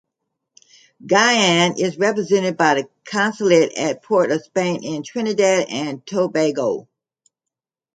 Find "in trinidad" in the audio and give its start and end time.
4.83-5.67